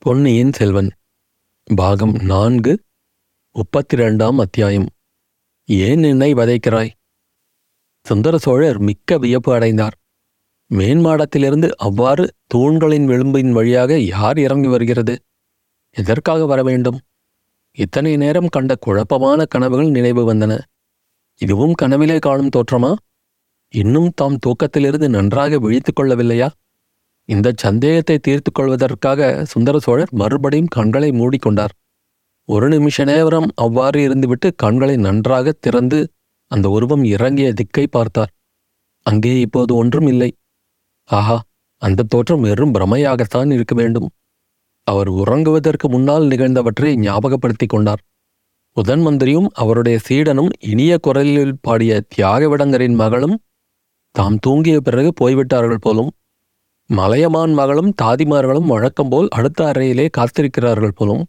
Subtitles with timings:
[0.00, 0.90] பொன்னியின் செல்வன்
[1.74, 2.82] பாகம் நான்கு
[3.52, 4.86] முப்பத்தி ரெண்டாம் அத்தியாயம்.
[5.66, 6.90] ஏன் என்னை வதைக்கிறாய்?
[8.04, 9.94] சுந்தர சோழர் மிக்க வியப்பு அடைந்தார்.
[10.74, 15.18] மேன்மாடத்திலிருந்து அவ்வாறு தூண்களின் விளிம்பின் வழியாக யார் இறங்கி வருகிறது?
[15.90, 17.00] எதற்காக வர வேண்டும்?
[17.72, 20.58] இத்தனை நேரம் கண்ட குழப்பமான கனவுகள் நினைவு வந்தன.
[21.36, 22.94] இதுவும் கனவிலே காணும் தோற்றமா?
[23.68, 26.50] இன்னும் தாம் தூக்கத்திலிருந்து நன்றாக விழித்துக் கொள்ளவில்லையா?
[27.28, 29.20] இந்த சந்தேகத்தை தீர்த்து கொள்வதற்காக
[29.52, 31.74] சுந்தர சோழர் மறுபடியும் கண்களை மூடிக்கொண்டார்.
[32.48, 35.98] ஒரு நிமிஷ நேரம் அவ்வாறு இருந்துவிட்டு கண்களை நன்றாக திறந்து
[36.50, 38.30] அந்த உருவம் இறங்கிய திக்கை பார்த்தார்.
[39.06, 40.30] அங்கே இப்போது ஒன்றும் இல்லை.
[41.08, 41.36] ஆஹா
[41.82, 44.08] அந்த தோற்றம் வெறும் பிரமையாகத்தான் இருக்க வேண்டும்.
[44.86, 48.02] அவர் உறங்குவதற்கு முன்னால் நிகழ்ந்தவற்றை ஞாபகப்படுத்திக் கொண்டார்.
[48.76, 53.36] முதன் மந்திரியும் அவருடைய சீடனும் இனிய குரலில் பாடிய தியாகவிடங்கரின் மகளும்
[54.14, 56.10] தாம் தூங்கிய பிறகு போய்விட்டார்கள் போலும்.
[56.90, 61.24] மலையமான் மகளும் தாதிமார்களும் வழக்கம்போல் அடுத்த அறையிலே காத்திருக்கிறார்கள் போலும்.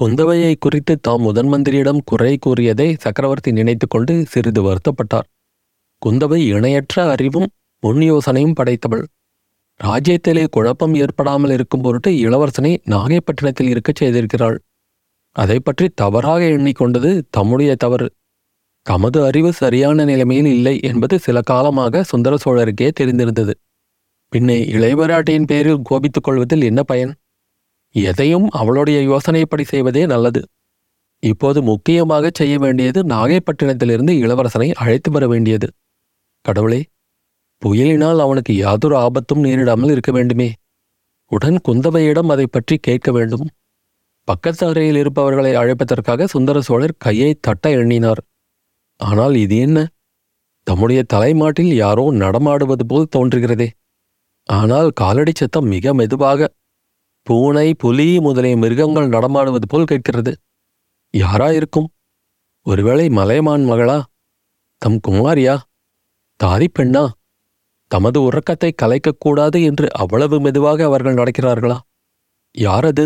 [0.00, 5.26] குந்தவையை குறித்து தாம் முதன் மந்திரியிடம் குறை கூறியதை சக்கரவர்த்தி நினைத்து கொண்டு சிறிது வருத்தப்பட்டார்.
[6.02, 7.48] குந்தவை இணையற்ற அறிவும்
[7.80, 9.04] முன் யோசனையும் படைத்தவள்.
[9.80, 14.58] ராஜ்யத்திலே குழப்பம் ஏற்படாமல் இருக்கும் பொருட்டு இளவரசனை நாகைப்பட்டினத்தில் இருக்கச் செய்திருக்கிறாள்.
[15.36, 18.08] அதை பற்றி தவறாக எண்ணிக்கொண்டது தம்முடைய தவறு.
[18.82, 23.54] தமது அறிவு சரியான நிலைமையில் இல்லை என்பது சில காலமாக சுந்தர சோழருக்கே தெரிந்திருந்தது.
[24.34, 27.12] பின்னே இளையவராட்டியின் பேரில் கோபித்துக் கொள்வதில் என்ன பயன்?
[27.94, 30.40] எதையும் அவளுடைய யோசனைப்படி செய்வதே நல்லது.
[31.18, 35.68] இப்போது முக்கியமாக செய்ய வேண்டியது நாகைப்பட்டினத்திலிருந்து இளவரசனை அழைத்து வர வேண்டியது.
[36.40, 36.80] கடவுளே
[37.62, 40.48] புயலினால் அவனுக்கு யாதொரு ஆபத்தும் நேரிடாமல் இருக்க வேண்டுமே.
[41.30, 43.46] உடன் குந்தவையிடம் அதை பற்றி கேட்க வேண்டும்.
[44.28, 48.22] பக்கத்து அறையில் இருப்பவர்களை அழைப்பதற்காக சுந்தர சோழர் கையை தட்ட எண்ணினார்.
[48.96, 49.86] ஆனால் இது என்ன?
[50.62, 53.70] தம்முடைய தலைமாட்டில் யாரோ நடமாடுவது போல் தோன்றுகிறதே.
[54.48, 56.48] ஆனால் காலடி சத்தம் மிக மெதுவாக
[57.26, 60.32] பூனை புலி முதலிய மிருகங்கள் நடமாடுவது போல் கேட்கிறது.
[61.14, 61.88] யாரா இருக்கும்?
[62.66, 63.98] ஒருவேளை மலையமான் மகளா?
[64.78, 65.54] தம் குமாரியா?
[66.40, 67.04] தாரி பெண்ணா?
[67.90, 71.78] தமது உறக்கத்தை கலைக்கக்கூடாது என்று அவ்வளவு மெதுவாக அவர்கள் நடக்கிறார்களா?
[72.54, 73.04] யார் அது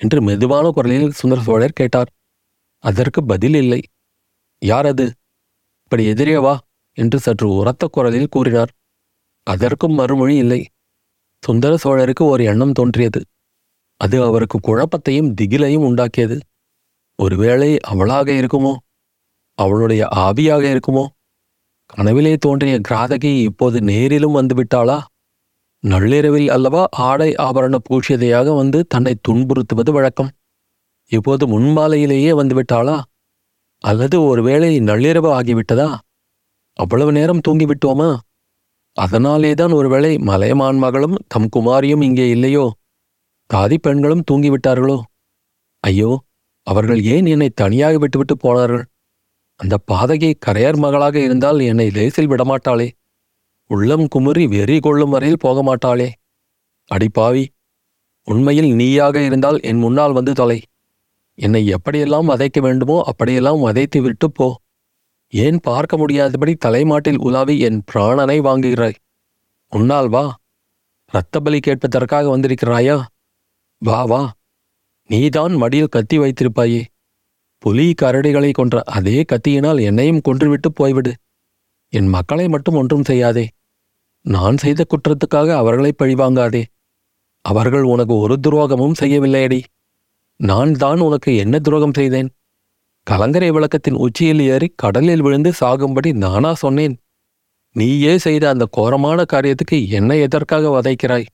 [0.00, 2.10] என்று மெதுவான குரலில் சுந்தர சோழர் கேட்டார்.
[2.84, 3.80] அதற்கு பதில் இல்லை.
[4.62, 5.06] யார் அது
[5.82, 6.54] இப்படி எதிரே வா
[6.98, 8.70] என்று சற்று உரத்த குரலில் கூறினார்.
[9.46, 10.60] அதற்கும் மறுமொழி இல்லை.
[11.42, 13.20] சுந்தர சோழருக்கு ஒரு எண்ணம் தோன்றியது.
[13.96, 16.40] அது அவருக்கு குழப்பத்தையும் திகிலையும் உண்டாக்கியது.
[17.18, 18.72] ஒருவேளை அவளாக இருக்குமோ?
[19.54, 21.06] அவளுடைய ஆவியாக இருக்குமோ?
[21.86, 24.98] கனவிலே தோன்றிய கிராதகி இப்போது நேரிலும் வந்துவிட்டாளா?
[25.84, 30.30] நள்ளிரவில் அல்லவா ஆடை ஆபரண பூஷியதையாக வந்து தன்னை துன்புறுத்துவது வழக்கம்?
[31.10, 33.00] இப்போது முன்மாலையிலேயே வந்துவிட்டாளா?
[33.84, 35.88] அல்லது ஒருவேளை நள்ளிரவு ஆகிவிட்டதா?
[36.72, 38.10] அவ்வளவு நேரம் தூங்கிவிட்டோமா?
[39.00, 42.64] அதனாலேதான் ஒருவேளை மலையமான் மகளும் தம் குமாரியும் இங்கே இல்லையோ?
[43.50, 44.98] தாதி பெண்களும் தூங்கிவிட்டார்களோ?
[45.84, 46.10] ஐயோ
[46.66, 48.84] அவர்கள் ஏன் என்னை தனியாக விட்டுவிட்டு போனார்கள்?
[49.60, 52.88] அந்த பாதகை கரையர் மகளாக இருந்தால் என்னை லேசில் விடமாட்டாளே.
[53.70, 56.08] உள்ளம் குமுறி வெறி கொள்ளும் வரையில் போக மாட்டாளே
[56.90, 57.44] அடிப்பாவி
[58.28, 60.58] உண்மையில் நீயாக இருந்தால் என் முன்னால் வந்து தொலை.
[61.38, 64.48] என்னை எப்படியெல்லாம் வதைக்க வேண்டுமோ அப்படியெல்லாம் வதைத்து விட்டு போ.
[65.32, 68.94] ஏன் பார்க்க முடியாதபடி தலைமாட்டில் உலாவி என் பிராணனை வாங்குகிறாய்.
[69.68, 70.36] உன்னால் வா.
[71.08, 73.02] இரத்த பலி கேட்பதற்காக வந்திருக்கிறாயா?
[73.78, 74.32] வா வா.
[75.06, 76.84] நீதான் மடியில் கத்தி வைத்திருப்பாயே.
[77.58, 81.12] புலி கரடிகளை கொன்ற அதே கத்தியினால் என்னையும் கொன்றுவிட்டு போய்விடு.
[81.88, 83.48] என் மக்களை மட்டும் ஒன்றும் செய்யாதே.
[84.20, 86.64] நான் செய்த குற்றத்துக்காக அவர்களை பழிவாங்காதே.
[87.40, 89.62] அவர்கள் உனக்கு ஒரு துரோகமும் செய்யவில்லையடி.
[90.36, 92.30] நான் தான் உனக்கு என்ன துரோகம் செய்தேன்?
[93.02, 96.98] கலங்கரை விளக்கத்தின் உச்சியில் ஏறி கடலில் விழுந்து சாகும்படி நானா சொன்னேன்.
[97.72, 101.26] நீயே செய்த அந்த கோரமான காரியத்துக்கு என்னை எதற்காக வதைக்கிறாய்?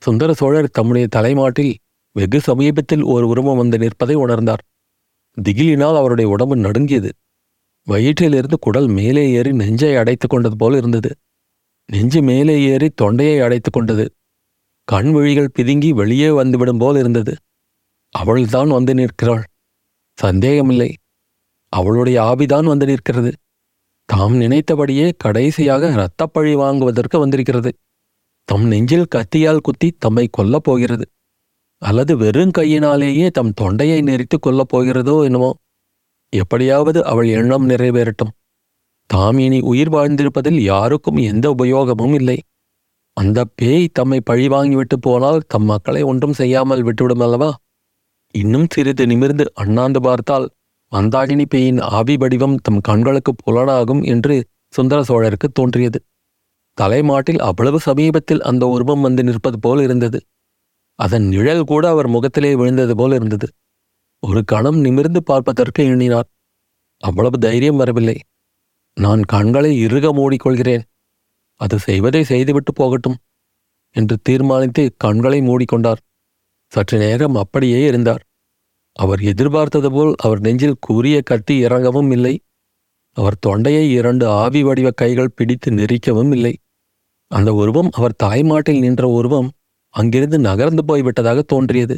[0.00, 1.76] சுந்தர சோழர் தம்முடைய தலைமாட்டில்
[2.12, 4.62] வெகு சமீபத்தில் ஒரு உருவம் வந்து நிற்பதை உணர்ந்தார்.
[5.42, 7.10] திகிலினால் அவருடைய உடம்பு நடுங்கியது.
[7.88, 11.10] வயிற்றிலிருந்து குடல் மேலே ஏறி நெஞ்சை அடைத்துக் கொண்டது போல் இருந்தது.
[11.86, 14.12] நெஞ்சு மேலே ஏறி தொண்டையை அடைத்துக் கொண்டது.
[14.84, 17.34] கண் விழிகள் பிதுங்கி வெளியே வந்துவிடும் போல் இருந்தது.
[18.10, 19.44] அவள்தான் வந்து நிற்கிறாள்.
[20.18, 20.94] சந்தேகமில்லை.
[21.68, 23.32] அவளுடைய ஆவிதான் வந்து நிற்கிறது.
[24.04, 27.70] தாம் நினைத்தபடியே கடைசியாக இரத்தப்பழி வாங்குவதற்கு வந்திருக்கிறது.
[28.44, 31.04] தம் நெஞ்சில் கத்தியால் குத்தி தம்மை கொல்லப் போகிறது.
[31.76, 35.54] அல்லது வெறும் கையினாலேயே தம் தொண்டையை நெறித்து கொல்லப் போகிறதோ என்னமோ.
[36.28, 38.32] எப்படியாவது அவள் எண்ணம் நிறைவேறட்டும்.
[39.06, 42.38] தாம் இனி உயிர் வாழ்ந்திருப்பதில் யாருக்கும் எந்த உபயோகமும் இல்லை.
[43.12, 47.54] அந்த பேய் தம்மை பழிவாங்கிவிட்டு போனால் தம் மக்களை ஒன்றும் செய்யாமல் விட்டுவிடும் அல்லவா?
[48.34, 50.46] இன்னும் சிறிது நிமிர்ந்து அண்ணாந்து பார்த்தால்
[50.92, 54.34] மந்தாகினி பேயின் ஆவி வடிவம் தம் கண்களுக்கு புலனாகும் என்று
[54.68, 55.98] சுந்தர சோழருக்கு தோன்றியது.
[56.78, 60.18] தலைமாட்டில் அவ்வளவு சமீபத்தில் அந்த உருவம் வந்து நிற்பது போல் இருந்தது.
[60.98, 63.46] அதன் நிழல் கூட அவர் முகத்திலே விழுந்தது போல் இருந்தது.
[64.22, 66.28] ஒரு கணம் நிமிர்ந்து பார்ப்பதற்கு எண்ணினார்.
[67.02, 68.16] அவ்வளவு தைரியம் வரவில்லை.
[68.96, 70.84] நான் கண்களை இறுக மூடிக்கொள்கிறேன்.
[71.60, 73.18] அது செய்வதை செய்துவிட்டு போகட்டும்
[73.96, 76.00] என்று தீர்மானித்து கண்களை மூடிக்கொண்டார்.
[76.72, 78.22] சற்று நேரம் அப்படியே இருந்தார்.
[78.96, 82.34] அவர் எதிர்பார்த்தது போல் அவர் நெஞ்சில் கூறிய கத்தி இறங்கவும் இல்லை.
[83.16, 86.54] அவர் தொண்டையை இரண்டு ஆவி வடிவ கைகள் பிடித்து நெரிக்கவும் இல்லை.
[87.30, 89.48] அந்த உருவம் அவர் தாய்மாட்டில் நின்ற உருவம்
[89.94, 91.96] அங்கிருந்து நகர்ந்து போய்விட்டதாக தோன்றியது.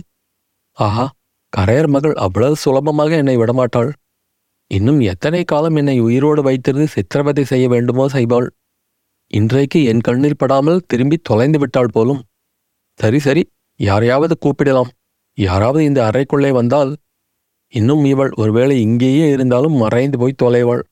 [0.79, 1.07] ஆஹா
[1.53, 3.91] கரையர் மகள் அவ்வளவு சுலபமாக என்னை விடமாட்டாள்.
[4.71, 8.49] இன்னும் எத்தனை காலம் என்னை உயிரோடு வைத்திருந்து சித்திரவதை செய்ய வேண்டுமோ செய்வாள்
[9.31, 12.21] இன்றைக்கு என் கண்ணில் படாமல் திரும்பி தொலைந்து விட்டாள் போலும்.
[13.01, 13.43] சரி சரி
[13.77, 14.91] யாரையாவது கூப்பிடலாம்.
[15.39, 16.97] யாராவது இந்த அறைக்குள்ளே வந்தால்
[17.69, 20.83] இன்னும் இவள் ஒருவேளை இங்கேயே இருந்தாலும் மறைந்து போய் தொலைவாள்.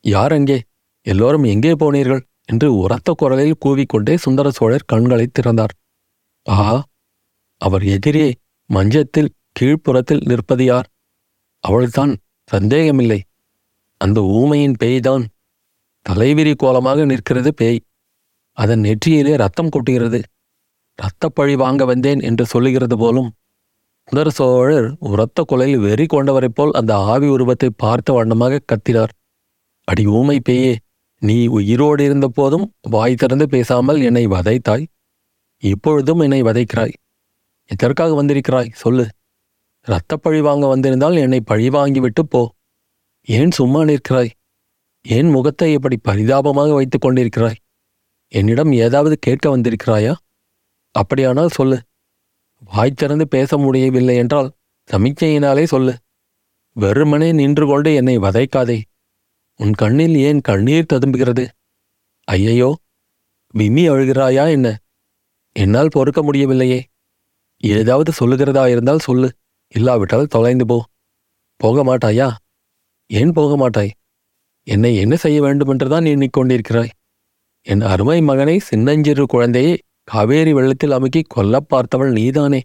[0.00, 0.62] யார் அங்கே?
[1.02, 2.20] எல்லோரும் எங்கே போனீர்கள்?
[2.44, 5.74] என்று உரத்த குரலில் கூவிக்கொண்டே சுந்தர சோழர் கண்களை திறந்தார்.
[6.42, 6.84] ஆஹா!
[7.56, 8.34] அவர் எதிரே
[8.66, 10.86] மஞ்சத்தில் கீழ்ப்புறத்தில் நிற்பது யார்?
[11.58, 13.22] அவள்தான் சந்தேகமில்லை.
[14.00, 15.24] அந்த ஊமையின் பேய்தான்.
[16.08, 17.80] தலைவிரி கோலமாக நிற்கிறது பேய்.
[18.52, 20.22] அதன் நெற்றியிலே ரத்தம் கொட்டுகிறது.
[20.98, 23.30] இரத்தப்பழி வாங்க வந்தேன் என்று சொல்லுகிறது போலும்
[24.08, 29.12] சுந்தர சோழர் உரத்த கொலையில் வெறி கொண்டவரைப் போல் அந்த ஆவி உருவத்தை பார்த்த வண்ணமாக கத்தினார்.
[29.84, 30.76] அடி ஊமை பேயே
[31.22, 34.84] நீ உயிரோடு இருந்த போதும் வாய் திறந்து பேசாமல் என்னை வதைத்தாய்.
[35.62, 36.94] இப்பொழுதும் என்னை வதைக்கிறாய்.
[37.64, 39.06] எதற்காக வந்திருக்கிறாய் சொல்லு.
[39.86, 42.42] இரத்தப்பழி வாங்க வந்திருந்தால் என்னை பழி வாங்கிவிட்டு போ.
[43.28, 44.30] ஏன் சும்மா நிற்கிறாய்?
[45.02, 47.60] ஏன் முகத்தை இப்படி பரிதாபமாக வைத்துக் கொண்டிருக்கிறாய்?
[48.32, 50.14] என்னிடம் ஏதாவது கேட்க வந்திருக்கிறாயா?
[50.96, 51.78] அப்படியானால் சொல்லு.
[52.64, 54.52] வாய் திறந்து பேச முடியவில்லை என்றால்
[54.90, 55.94] சமிச்சையினாலே சொல்லு.
[56.72, 58.78] வெறுமனே நின்று கொண்டு என்னை வதைக்காதே.
[59.56, 61.44] உன் கண்ணில் ஏன் கண்ணீர் ததும்புகிறது?
[62.24, 62.70] ஐயையோ
[63.50, 64.76] விம்மி அழுகிறாயா என்ன?
[65.52, 66.80] என்னால் பொறுக்க முடியவில்லையே.
[67.62, 69.28] ஏதாவது சொல்லுகிறதா இருந்தால் சொல்லு.
[69.74, 70.78] இல்லாவிட்டால் தொலைந்து போ.
[71.56, 72.28] போக மாட்டாயா?
[73.10, 73.92] ஏன் போக மாட்டாய்?
[74.66, 76.92] என்னை என்ன செய்ய வேண்டுமென்றுதான் எண்ணிக்கொண்டிருக்கிறாய்.
[77.66, 79.74] என் அருமை மகனை சின்னஞ்சிறு குழந்தையை
[80.08, 82.60] காவேரி வெள்ளத்தில் அமுக்கி கொல்லப் பார்த்தவள் நீதானே.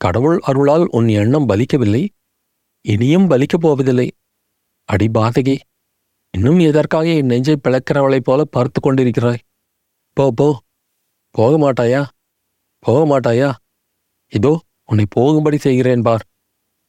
[0.00, 2.02] கடவுள் அருளால் உன் எண்ணம் பலிக்கவில்லை
[2.84, 4.08] இனியும் பலிக்கப் போவதில்லை.
[4.88, 5.56] அடி பாதகி
[6.30, 9.42] இன்னும் எதற்காக என் நெஞ்சை பிளக்கிறவளைப் போல பார்த்து கொண்டிருக்கிறாய்?
[10.16, 10.48] போ போ.
[11.30, 12.02] போக மாட்டாயா?
[12.78, 13.50] போக மாட்டாயா?
[14.32, 14.52] இதோ
[14.84, 16.24] உன்னை போகும்படி செய்கிறேன் பார்.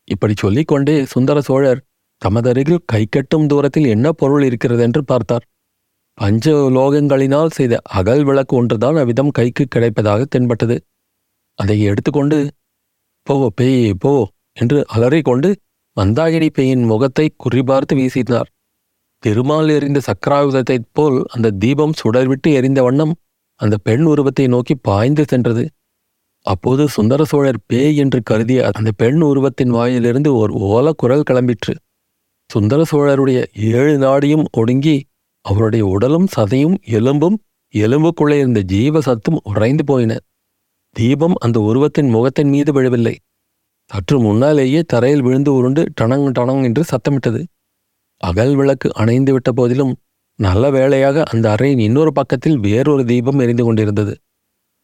[0.07, 1.81] இப்படி சொல்லிக்கொண்டே சுந்தர சோழர்
[2.21, 5.45] தமதருகில் கை கட்டும் தூரத்தில் என்ன பொருள் இருக்கிறது என்று பார்த்தார்.
[6.17, 10.75] பஞ்ச லோகங்களினால் செய்த அகல் விளக்கு ஒன்றுதான் அவ்விதம் கைக்கு கிடைப்பதாக தென்பட்டது.
[11.59, 12.37] அதை எடுத்துக்கொண்டு
[13.27, 14.13] போ பேய் போ
[14.57, 15.49] என்று அலறிக்கொண்டு
[15.97, 18.49] மந்தாகினி பேயின் முகத்தை குறிபார்த்து வீசினார்.
[19.23, 23.13] திருமால் எறிந்த சக்கராயுதத்தைப் போல் அந்த தீபம் சுடர்விட்டு எரிந்த வண்ணம்
[23.59, 25.63] அந்த பெண் உருவத்தை நோக்கி பாய்ந்து சென்றது.
[26.45, 31.73] அப்போது சுந்தர சோழர் பேய் என்று கருதிய அந்த பெண் உருவத்தின் வாயிலிருந்து ஒரு ஓல குரல் கிளம்பிற்று.
[32.49, 33.39] சுந்தர சோழருடைய
[33.71, 34.95] ஏழு நாடியும் ஒடுங்கி
[35.45, 37.37] அவருடைய உடலும் சதையும் எலும்பும்
[37.73, 40.13] எலும்புக்குள்ளே இருந்த ஜீவ சத்தும் உறைந்து போயின.
[40.95, 43.15] தீபம் அந்த உருவத்தின் முகத்தின் மீது விழவில்லை.
[43.91, 47.41] சற்று முன்னாலேயே தரையில் விழுந்து உருண்டு டனங் டனங் என்று சத்தமிட்டது.
[48.21, 49.93] அகல் விளக்கு அணைந்து விட்ட போதிலும்
[50.39, 54.13] நல்ல வேளையாக அந்த அறையின் இன்னொரு பக்கத்தில் வேறொரு தீபம் எரிந்து கொண்டிருந்தது.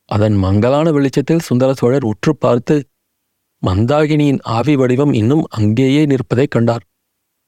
[0.10, 2.76] அதன் மங்கலான வெளிச்சத்தில் சுந்தர சோழர் உற்று பார்த்து
[3.64, 6.86] மந்தாகினியின் ஆவி வடிவம் இன்னும் அங்கேயே நிற்பதைக் கண்டார்.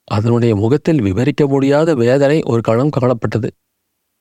[0.07, 3.49] அதனுடைய முகத்தில் விவரிக்க முடியாத வேதனை ஒரு கணம் காணப்பட்டது.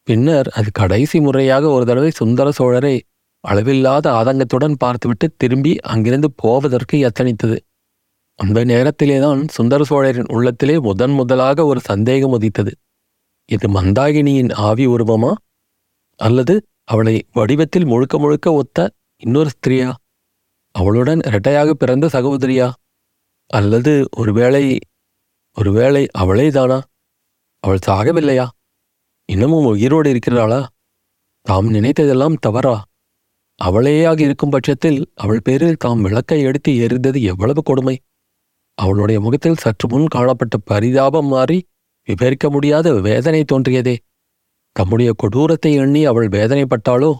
[0.03, 3.01] பின்னர் அது கடைசி முறையாக ஒரு தடவை சுந்தர சோழரை
[3.45, 7.59] அளவில்லாத ஆதங்கத்துடன் பார்த்துவிட்டு திரும்பி அங்கிருந்து போவதற்கு எத்தனித்தது.
[8.35, 12.73] அந்த நேரத்திலேதான் சுந்தர சோழரின் உள்ளத்திலே முதன் முதலாக ஒரு சந்தேகம் உதித்தது.
[13.49, 15.33] இது மந்தாகினியின் ஆவி உருவமா?
[16.17, 19.93] அல்லது அவளை வடிவத்தில் முழுக்க முழுக்க ஒத்த இன்னொரு ஸ்திரியா?
[20.75, 22.73] அவளுடன் இரட்டையாக பிறந்த சகோதரியா?
[23.51, 24.79] அல்லது ஒருவேளை
[25.57, 26.79] ஒருவேளை அவளே தானா?
[27.65, 28.47] அவள் சாகவில்லையா?
[29.29, 30.61] இன்னமும் உயிரோடு இருக்கிறாளா?
[31.47, 32.77] தாம் நினைத்ததெல்லாம் தவறா?
[33.61, 37.97] அவளேயாக இருக்கும் பட்சத்தில் அவள் பேரில் தாம் விளக்கை எடுத்து எரிந்தது எவ்வளவு கொடுமை?
[38.79, 41.59] அவளுடைய முகத்தில் சற்று முன் காணப்பட்ட பரிதாபம் மாறி
[42.09, 43.97] விவரிக்க முடியாத வேதனை தோன்றியதே.
[44.77, 47.11] தம்முடைய கொடூரத்தை எண்ணி அவள் வேதனைப்பட்டாளோ?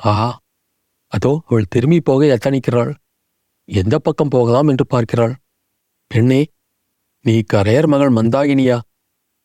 [0.00, 0.30] ஆஹா
[1.12, 2.92] அதோ அவள் திரும்பி போக எத்தனிக்கிறாள்
[3.68, 5.34] எந்த பக்கம் போகலாம் என்று பார்க்கிறாள்?
[6.10, 6.40] பெண்ணே
[7.24, 8.80] நீ கரையர் மகள் மந்தாகினியா?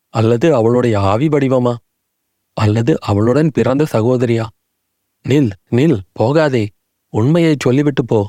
[0.10, 1.76] அல்லது அவளுடைய ஆவி வடிவமா?
[2.54, 4.46] அல்லது அவளுடன் பிறந்த சகோதரியா?
[5.30, 6.70] நில் நில் போகாதே.
[7.14, 8.28] உண்மையை சொல்லிவிட்டு போ.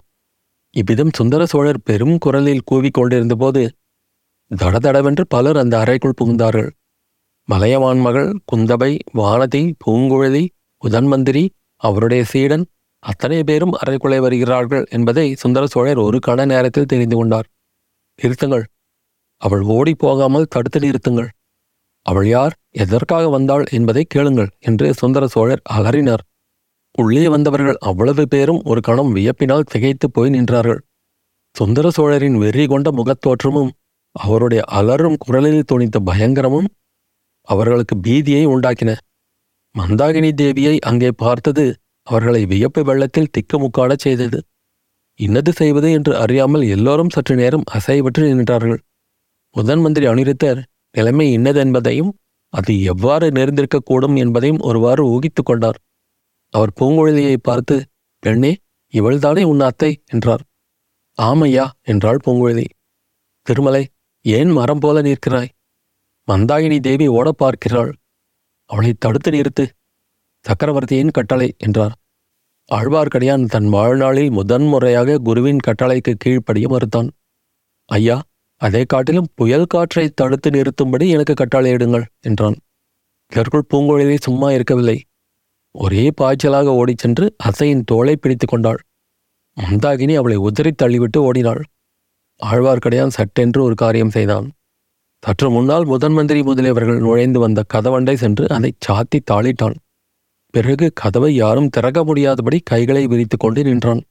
[0.70, 3.62] இவ்விதம் சுந்தர சோழர் பெரும் குரலில் கூவிக் கொண்டிருந்தபோது
[4.50, 6.70] தடதடவென்று பலர் அந்த அறைக்குள் புகுந்தார்கள்.
[7.48, 10.48] மலையவான் மகள் குந்தபை வானதி பூங்குழலி
[10.82, 12.64] உதன்மந்திரி அவருடைய சீடன்
[12.98, 17.46] அத்தனை பேரும் அறைக்குள்ளே வருகிறார்கள் என்பதை சுந்தர சோழர் ஒரு கண நேரத்தில் தெரிந்து கொண்டார்.
[18.22, 18.64] நிறுத்துங்கள்.
[19.43, 21.31] அவள் ஓடி போகாமல் தடுத்து நிறுத்துங்கள்.
[22.07, 26.23] அவள் யார் எதற்காக வந்தாள் என்பதை கேளுங்கள் என்று சுந்தர சோழர் அலறினார்.
[26.95, 30.81] உள்ளே வந்தவர்கள் அவ்வளவு பேரும் ஒரு கணம் வியப்பினால் திகைத்து போய் நின்றார்கள்.
[31.57, 33.73] சுந்தர சோழரின் வெறி கொண்ட முகத்தோற்றமும்
[34.16, 36.69] அவருடைய அலறும் குரலில் துணித்த பயங்கரமும்
[37.49, 38.90] அவர்களுக்கு பீதியை உண்டாக்கின.
[39.75, 41.64] மந்தாகினி தேவியை அங்கே பார்த்தது
[42.07, 44.38] அவர்களை வியப்பு வெள்ளத்தில் திக்குமுக்காடச் செய்தது.
[45.21, 48.81] இன்னது செய்வது என்று அறியாமல் எல்லோரும் சற்று நேரம் அசைவற்று நின்றார்கள்.
[49.56, 52.10] முதன் மந்திரி அனிருத்தர் நிலைமை இன்னதென்பதையும்
[52.52, 55.78] அது எவ்வாறு நேர்ந்திருக்கக்கூடும் என்பதையும் ஒருவாறு ஊகித்துக் கொண்டார்.
[56.50, 57.76] அவர் பூங்குழலியை பார்த்து
[58.18, 58.56] பெண்ணே
[58.92, 60.02] இவள்தானே உன் அத்தை?
[60.06, 60.42] என்றார்.
[61.22, 62.66] ஆமையா என்றாள் பூங்குழலி.
[63.42, 63.82] திருமலை
[64.25, 65.50] ஏன் மரம் போல நிற்கிறாய்?
[66.28, 67.92] மந்தாகினி தேவி ஓட பார்க்கிறாள்.
[68.70, 69.66] அவளை தடுத்து நிறுத்து.
[70.44, 71.94] சக்கரவர்த்தியின் கட்டளை என்றார்.
[72.72, 77.08] ஆழ்வார்க்கடியான் தன் வாழ்நாளில் முதன்முறையாக குருவின் கட்டளைக்கு கீழ்ப்படிய மறுத்தான்.
[77.84, 78.22] ஐயா
[78.60, 82.56] அதை காட்டிலும் புயல் காற்றை தடுத்து நிறுத்தும்படி எனக்கு கட்டளையிடுங்கள் என்றான்.
[83.32, 85.02] இதற்குள் பூங்குழலி சும்மா இருக்கவில்லை.
[85.70, 88.80] ஒரே பாய்ச்சலாக ஓடிச் சென்று அசையின் தோலை பிடித்து கொண்டாள்.
[89.56, 91.62] மந்தாகினி அவளை உதறி தள்ளிவிட்டு ஓடினாள்.
[92.50, 94.50] ஆழ்வார்க்கடையான் சட்டென்று ஒரு காரியம் செய்தான்.
[95.22, 99.76] சற்று முன்னால் முதன் மந்திரி முதலியவர்கள் நுழைந்து வந்த கதவண்டை சென்று அதை சாத்தி தாளிட்டான்.
[100.50, 104.02] பிறகு கதவை யாரும் திறக்க முடியாதபடி கைகளை விரித்து கொண்டு நின்றான்.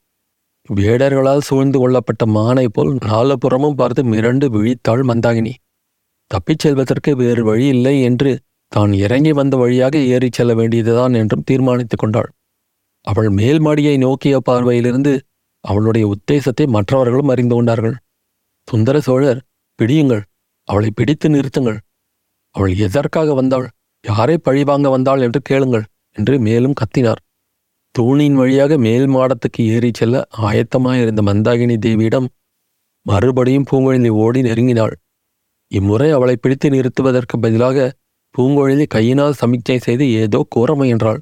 [0.70, 5.54] வேடர்களால் சூழ்ந்து கொள்ளப்பட்ட மானை போல் நாலு புறமும் பார்த்து மிரண்டு விழித்தாள் மந்தாகினி.
[6.32, 8.32] தப்பிச் செல்வதற்கு வேறு வழி இல்லை என்று
[8.68, 12.30] தான் இறங்கி வந்த வழியாக ஏறிச் செல்ல வேண்டியதுதான் என்றும் தீர்மானித்துக் கொண்டாள்.
[13.08, 15.14] அவள் மேல் மாடியை நோக்கிய பார்வையிலிருந்து
[15.64, 17.96] அவளுடைய உத்தேசத்தை மற்றவர்களும் அறிந்து கொண்டார்கள்.
[18.68, 19.42] சுந்தர சோழர்
[19.80, 20.24] பிடியுங்கள்.
[20.68, 21.78] அவளை பிடித்து நிறுத்துங்கள்.
[22.56, 23.68] அவள் எதற்காக வந்தாள்?
[24.04, 25.22] யாரை பழிவாங்க வந்தாள்?
[25.22, 27.22] என்று கேளுங்கள் என்று மேலும் கத்தினார்.
[27.96, 30.16] தூணின் வழியாக மேல் மாடத்துக்கு ஏறிச் செல்ல
[30.48, 32.28] ஆயத்தமாயிருந்த மந்தாகினி தேவியிடம்
[33.06, 34.96] மறுபடியும் பூங்குழலி ஓடி நெருங்கினாள்.
[35.72, 37.88] இம்முறை அவளை பிடித்து நிறுத்துவதற்கு பதிலாக
[38.36, 41.20] பூங்குழலி கையினால் சமிக்ஞை செய்து ஏதோ கூற முயன்றாள்.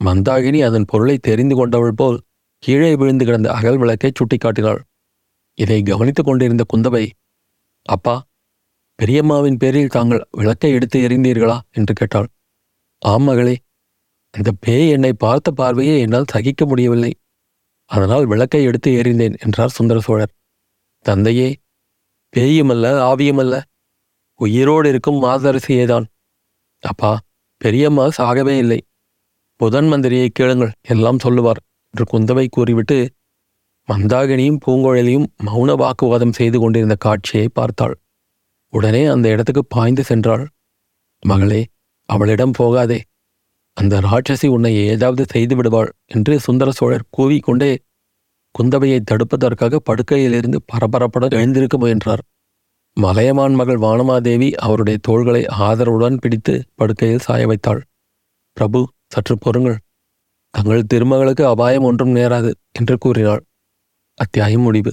[0.00, 2.18] மந்தாகினி அதன் பொருளை தெரிந்து கொண்டவள் போல்
[2.62, 4.80] கீழே விழுந்து கிடந்த அகல் விளக்கை சுட்டிக்காட்டினாள்.
[5.58, 7.04] இதை கவனித்துக் கொண்டிருந்த குந்தவை
[7.88, 8.14] அப்பா
[8.98, 11.56] பெரியம்மாவின் பேரில் தாங்கள் விளக்கை எடுத்து எறிந்தீர்களா?
[11.70, 12.28] என்று கேட்டாள்.
[13.02, 13.54] ஆம் மகளே
[14.34, 17.12] அந்த பேய் என்னை பார்த்த பார்வையை என்னால் சகிக்க முடியவில்லை.
[17.90, 20.32] அதனால் விளக்கை எடுத்து எறிந்தேன் என்றார் சுந்தர சோழர்.
[21.06, 21.48] தந்தையே
[22.32, 23.54] பேயுமல்ல ஆவியுமல்ல.
[24.40, 26.06] உயிரோடு இருக்கும் மாதரசியேதான்
[26.82, 27.12] அப்பா
[27.60, 28.80] பெரியம்மா சாகவே இல்லை.
[29.56, 31.60] புதன் மந்திரியை கேளுங்கள் எல்லாம் சொல்லுவார்
[31.94, 32.98] என்று குந்தவை கூறிவிட்டு
[33.88, 37.94] மந்தாகினியும் பூங்குழலியும் மௌன வாக்குவாதம் செய்து கொண்டிருந்த காட்சியை பார்த்தாள்.
[38.72, 40.44] உடனே அந்த இடத்துக்கு பாய்ந்து சென்றாள்.
[41.22, 41.62] மகளே
[42.08, 42.98] அவளிடம் போகாதே
[43.76, 47.72] அந்த ராட்சசி உன்னை ஏதாவது செய்து விடுவாள் என்று சுந்தர சோழர் கூவிக்கொண்டே
[48.54, 52.22] குந்தவையை தடுப்பதற்காக படுக்கையிலிருந்து பரபரப்புடன் எழுந்திருக்க முயன்றார்.
[52.96, 57.80] மலையமான் மகள் வானமாதேவி அவருடைய தோள்களை ஆதரவுடன் பிடித்து படுக்கையில் சாய வைத்தாள்.
[58.56, 59.78] பிரபு சற்று பொறுங்கள்.
[60.54, 63.42] தங்கள் திருமகளுக்கு அபாயம் ஒன்றும் நேராது என்று கூறினாள்.
[64.18, 64.92] அத்தியாயம் முடிவு.